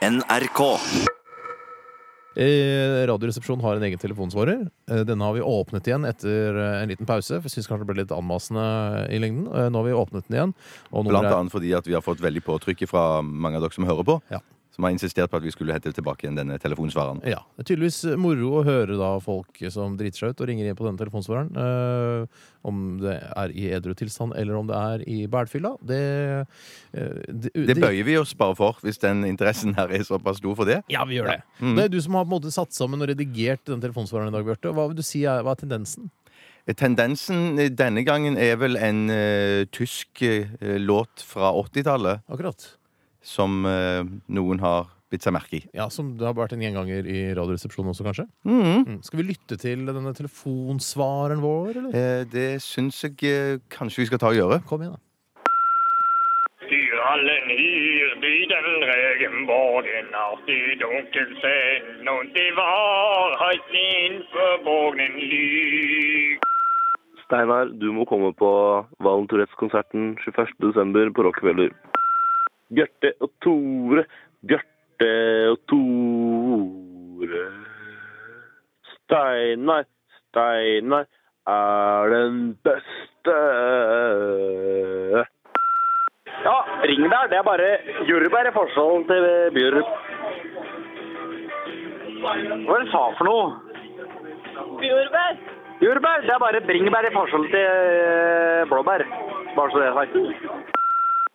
[0.00, 0.60] NRK.
[2.40, 4.62] Eh, Radioresepsjonen har en egen telefonsvarer.
[4.88, 7.36] Eh, Denne har vi åpnet igjen etter eh, en liten pause.
[7.36, 8.64] For jeg synes kanskje det ble litt anmasende
[9.12, 9.48] i lengden.
[9.50, 10.54] Eh, Nå har vi åpnet den igjen.
[10.94, 13.76] Og Blant er- annet fordi at vi har fått veldig påtrykk fra mange av dere
[13.76, 14.16] som hører på.
[14.32, 14.40] Ja.
[14.70, 17.24] Som har insistert på at vi skulle hete tilbake igjen denne telefonsvareren.
[17.26, 20.70] Ja, Det er tydeligvis moro å høre da folk som driter seg ut og ringer
[20.70, 21.50] inn på denne telefonsvareren.
[21.58, 25.74] Eh, om det er i edru tilstand eller om det er i bælfylla.
[25.82, 26.00] Det,
[26.94, 30.54] eh, det, Det bøyer vi oss bare for, hvis den interessen her er såpass stor
[30.54, 30.82] for det.
[30.92, 31.42] Ja, vi gjør det.
[31.58, 31.74] Mm.
[31.76, 34.38] Det er du som har på en måte satt sammen og redigert den telefonsvareren i
[34.38, 34.74] dag, Bjarte.
[34.76, 36.10] Hva vil du si er, hva er tendensen?
[36.76, 42.76] Tendensen denne gangen er vel en uh, tysk uh, låt fra 80-tallet Akkurat.
[43.22, 44.02] Som eh,
[44.32, 45.62] noen har bitt seg merke i.
[45.74, 48.26] Ja, Som det har vært en gjenganger i Radioresepsjonen også, kanskje?
[48.46, 48.86] Mhm.
[48.86, 48.98] Mm.
[49.06, 51.92] Skal vi lytte til denne telefonsvareren vår, eller?
[51.94, 54.60] Eh, det syns jeg eh, kanskje vi skal ta og gjøre.
[54.70, 55.06] Kom igjen, da.
[56.66, 57.50] Styrhallen.
[67.30, 68.50] Steinar, du må komme på
[69.02, 71.12] Valen Tourettes-konserten 21.12.
[71.14, 71.70] på Rockefeller.
[72.70, 74.04] Bjarte og Tore,
[74.46, 75.10] Bjarte
[75.50, 77.44] og Tore.
[78.92, 79.84] Steinar,
[80.20, 81.06] Steinar
[81.50, 83.36] er den beste.
[86.44, 87.26] Ja, ring der.
[87.30, 87.70] Det er bare
[88.08, 89.82] jordbær i forskjellen til bjørn.
[92.20, 92.34] Hva
[92.68, 93.46] var det du sa for noe?
[94.80, 95.40] Bjørbær.
[95.80, 99.06] Jordbær, det er bare bringebær i forskjell til eh, blåbær.
[99.56, 100.79] Bare så det er sagt.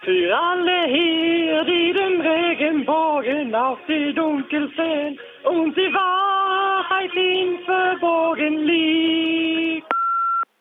[0.00, 8.66] För alle hier, die den Regenbogen auf die Dunkel sehen und die Wahrheit inför verborgen
[8.66, 9.86] liegt.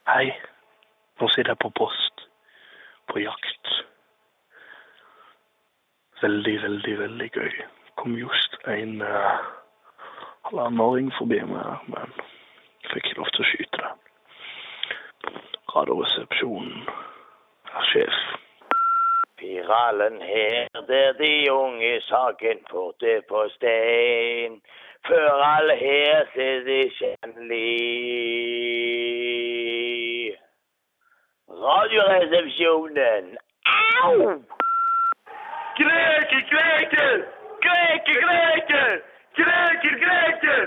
[0.08, 0.34] Hei,
[1.20, 2.24] nå sitter jeg på post,
[3.08, 3.70] på jakt.
[6.22, 7.54] Veldig, veldig, veldig gøy.
[7.96, 9.38] Kom just en uh,
[11.18, 12.18] forbi meg, men
[12.90, 13.94] fikk ikke lov til å skyte det.
[15.76, 16.90] Radioresepsjonen
[17.76, 18.36] er sjef.
[19.67, 24.61] Pirallen her, der de unge saken porte på stein.
[25.08, 27.67] Før alle her ser de kjennelig.
[31.50, 33.38] Radioresepsjonen.
[34.04, 34.16] Au!
[35.80, 37.16] Greker, greker!
[37.66, 38.89] Greker, greker!
[39.36, 40.64] Greker, greker!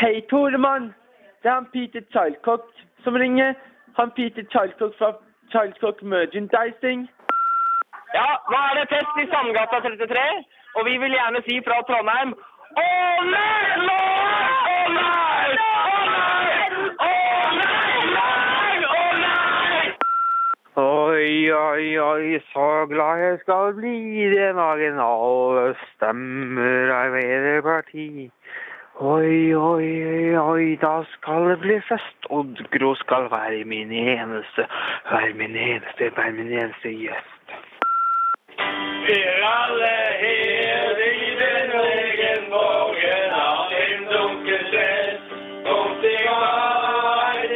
[0.00, 0.94] Hei, Toremann.
[1.42, 2.64] Det er han Peter Childcock
[3.04, 3.54] som ringer.
[3.98, 5.12] Han Peter Childcock fra
[5.50, 7.10] Childcock Merchandising.
[8.14, 10.22] Ja, nå er det fest i Sandgata 33,
[10.78, 12.86] og vi vil gjerne si fra Trondheim Å
[13.28, 14.56] nei, nei!
[14.70, 15.52] Å nei!
[15.54, 16.80] Å nei!
[17.06, 17.12] Å
[17.60, 18.88] nei, nei!
[18.88, 19.92] Å nei!
[20.82, 23.96] Oi, oi, oi, så glad jeg skal bli
[24.34, 28.30] den dagen alle stemmer Arbeiderparti.
[29.00, 32.26] Oi, oi, oi, oi, da skal det bli fest.
[32.26, 34.66] Oddgro skal være min eneste,
[35.12, 37.39] være min eneste, være min eneste gjest.
[39.00, 45.14] For alle her i den regenvågen av en dunkelscen
[45.64, 47.54] Kom til meg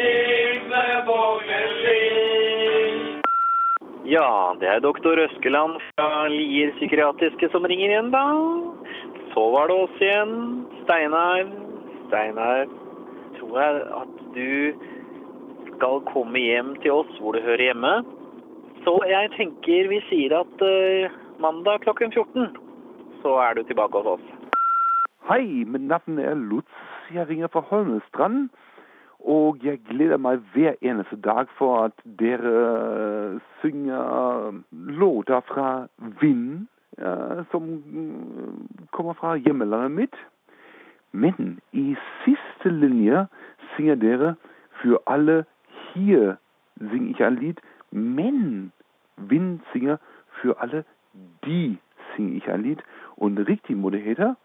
[0.71, 3.03] med vågen liv
[4.09, 8.25] Ja, det er doktor Øskeland fra Lier psykiatriske som ringer igjen, da.
[9.35, 10.35] Så var det oss igjen.
[10.85, 11.51] Steinar.
[12.07, 12.65] Steinar,
[13.39, 14.53] tror jeg at du
[15.75, 17.93] skal komme hjem til oss hvor du hører hjemme.
[18.85, 22.57] Så jeg tenker vi sier at eh, mandag klokken 14,
[23.23, 24.27] så er du tilbake hos oss.
[25.29, 26.71] Hei, mitt navn er Lutz.
[27.15, 28.49] Jeg ringer fra Holmestrand.
[29.25, 35.87] Og jeg gleder meg hver eneste dag for at dere synger låter fra
[36.21, 36.69] vinden,
[36.99, 40.17] eh, som mm, kommer fra hjemlandet mitt.
[41.13, 43.27] Men i siste linje
[43.77, 44.35] synger dere
[44.83, 45.45] for alle
[45.95, 46.37] hier
[46.91, 48.73] synger ikke ein Lied, men
[49.17, 49.97] Vind synger
[50.43, 50.85] für alle
[51.45, 51.79] die
[52.17, 52.83] singe ich ein Lied.
[53.17, 54.37] Und det hete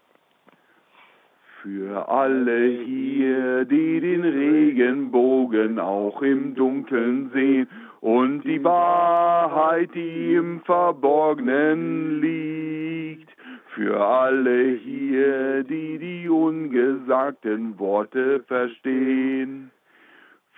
[1.62, 7.68] Für alle hier, die den Regenbogen auch im Dunkeln sehen
[8.00, 13.30] und die Wahrheit, die im Verborgenen liegt.
[13.74, 19.70] Für alle hier, die die ungesagten Worte verstehen.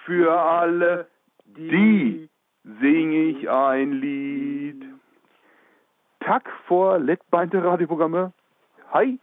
[0.04, 1.06] Für alle
[1.46, 2.28] die
[2.80, 4.91] sing ich ein Lied.
[6.32, 8.32] Takk for lettbeinte radioprogrammet.
[8.94, 9.18] Hei!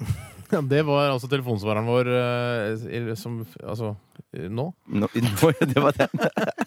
[0.70, 3.88] Det var altså telefonsvareren vår eh, som Altså
[4.36, 4.68] eh, nå?
[4.86, 6.12] Nå, nå, det var den.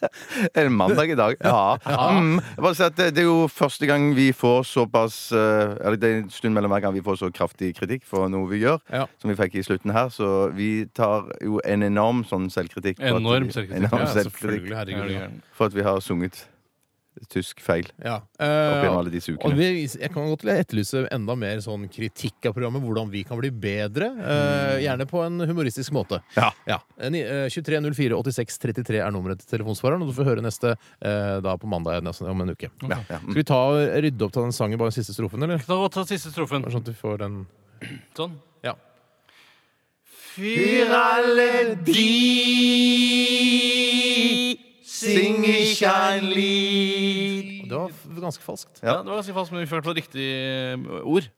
[0.57, 1.37] Eller mandag i dag.
[1.39, 1.77] Ja.
[2.17, 2.33] Mm.
[2.41, 5.95] Jeg bare si at det, det er jo første gang vi får såpass eh, Eller
[6.01, 8.59] det er en stund mellom hver gang vi får så kraftig kritikk for noe vi
[8.65, 9.05] gjør, Ja.
[9.21, 10.11] som vi fikk i slutten her.
[10.11, 12.99] Så vi tar jo en enorm sånn selvkritikk.
[12.99, 13.87] på at Enorm vi- selvkritikk.
[13.87, 14.77] Enorm Ja, selvkritikk selvfølgelig.
[14.81, 15.15] Herregud.
[15.15, 15.27] Ja.
[15.53, 16.43] for at vi har sunget
[17.29, 18.21] tysk feil Ja.
[18.39, 19.55] Eh, alle disse og ukene.
[19.57, 23.49] vi, jeg kan godt etterlyse enda mer sånn kritikk av programmet, hvordan vi kan bli
[23.51, 24.11] bedre.
[24.17, 26.21] eh, gjerne på en humoristisk måte.
[26.35, 26.51] Ja.
[26.67, 26.79] ja.
[27.09, 31.39] ni- eh, 2304 86 33 er nummeret til telefonsvareren, og du får høre neste eh,
[31.41, 32.69] da på mandag nesten om en uke.
[32.83, 33.17] Ja, ja.
[33.19, 33.61] Skal vi ta
[34.01, 35.57] rydde opp til den sangen, bare den siste strofen, eller?
[35.65, 36.61] Ta, ta siste strofen.
[36.61, 37.45] Bare Sånn at du får den
[38.17, 38.31] Sånn.
[38.63, 38.73] Ja.
[40.37, 42.05] Fyr alle de
[44.87, 46.66] Sing ikke en lyd Det var f-
[48.27, 48.81] ganske falskt.
[48.83, 51.29] Ja, det var ganske falskt, men vi fikk i hvert fall riktig eh, ord.